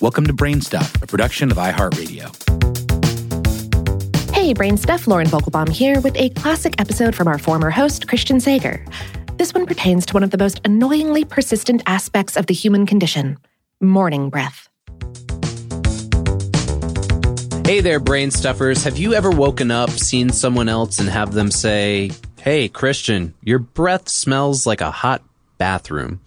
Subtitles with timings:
[0.00, 2.32] Welcome to Brain Stuff, a production of iHeartRadio.
[4.32, 8.40] Hey, Brain Stuff, Lauren Vogelbaum here with a classic episode from our former host, Christian
[8.40, 8.82] Sager.
[9.36, 13.36] This one pertains to one of the most annoyingly persistent aspects of the human condition
[13.82, 14.70] morning breath.
[17.66, 18.82] Hey there, brain stuffers.
[18.84, 23.58] Have you ever woken up, seen someone else, and have them say, Hey, Christian, your
[23.58, 25.22] breath smells like a hot
[25.58, 26.22] bathroom?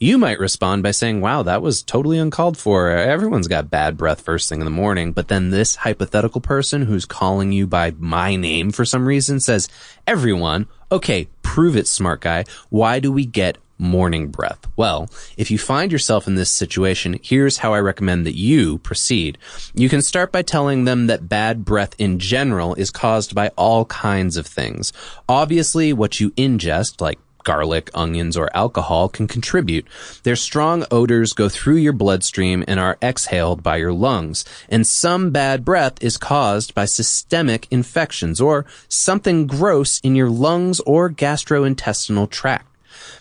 [0.00, 2.88] You might respond by saying, wow, that was totally uncalled for.
[2.90, 5.12] Everyone's got bad breath first thing in the morning.
[5.12, 9.68] But then this hypothetical person who's calling you by my name for some reason says,
[10.06, 12.44] everyone, okay, prove it, smart guy.
[12.70, 14.66] Why do we get morning breath?
[14.76, 19.36] Well, if you find yourself in this situation, here's how I recommend that you proceed.
[19.74, 23.84] You can start by telling them that bad breath in general is caused by all
[23.86, 24.92] kinds of things.
[25.28, 29.86] Obviously, what you ingest, like garlic, onions, or alcohol can contribute.
[30.22, 34.44] Their strong odors go through your bloodstream and are exhaled by your lungs.
[34.68, 40.80] And some bad breath is caused by systemic infections or something gross in your lungs
[40.80, 42.66] or gastrointestinal tract.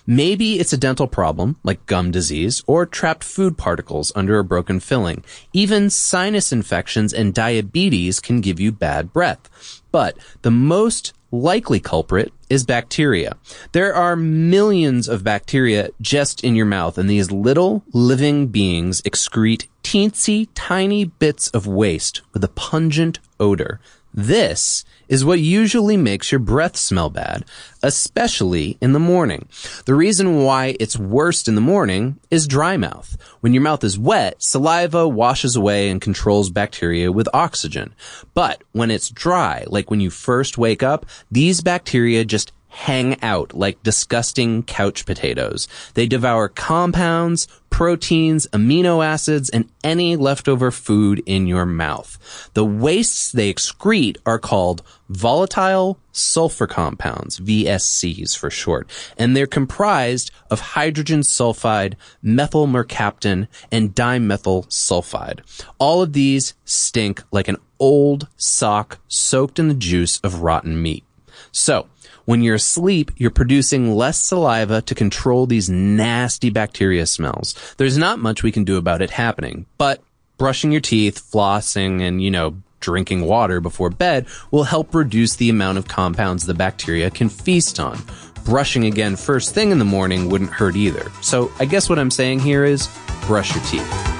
[0.06, 4.82] Maybe it's a dental problem, like gum disease, or trapped food particles under a broken
[4.82, 5.24] filling.
[5.54, 9.50] Even sinus infections and diabetes can give you bad breath.
[9.92, 13.38] But the most likely culprit is bacteria.
[13.72, 19.68] There are millions of bacteria just in your mouth, and these little living beings excrete
[19.84, 23.80] teensy tiny bits of waste with a pungent odor.
[24.18, 27.46] This is what usually makes your breath smell bad,
[27.84, 29.48] especially in the morning.
[29.86, 33.16] The reason why it's worst in the morning is dry mouth.
[33.42, 37.94] When your mouth is wet, saliva washes away and controls bacteria with oxygen.
[38.34, 43.56] But when it's dry, like when you first wake up, these bacteria just hang out
[43.56, 45.68] like disgusting couch potatoes.
[45.96, 52.20] They devour compounds, proteins, amino acids, and any leftover food in your mouth.
[52.54, 58.88] The wastes they excrete are called volatile sulfur compounds, VSCs for short,
[59.18, 65.40] and they're comprised of hydrogen sulfide, methyl mercaptan, and dimethyl sulfide.
[65.80, 71.04] All of these stink like an old sock soaked in the juice of rotten meat.
[71.52, 71.88] So,
[72.26, 77.56] when you're asleep, you're producing less saliva to control these nasty bacteria smells.
[77.78, 80.04] There's not much we can do about it happening, but
[80.38, 85.50] brushing your teeth, flossing, and, you know, drinking water before bed will help reduce the
[85.50, 87.98] amount of compounds the bacteria can feast on.
[88.46, 91.10] Brushing again first thing in the morning wouldn't hurt either.
[91.22, 92.88] So I guess what I'm saying here is
[93.26, 94.17] brush your teeth.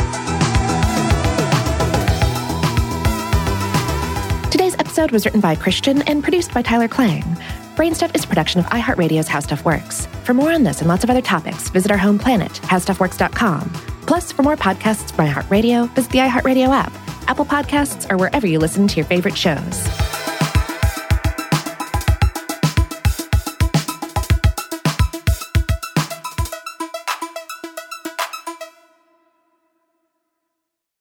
[4.98, 7.22] Episode was written by Christian and produced by Tyler Klang.
[7.76, 10.08] Brainstuff is a production of iHeartRadio's How Stuff Works.
[10.24, 13.70] For more on this and lots of other topics, visit our home planet, howstuffworks.com.
[14.08, 16.92] Plus, for more podcasts from iHeartRadio, visit the iHeartRadio app,
[17.30, 19.88] Apple Podcasts, or wherever you listen to your favorite shows.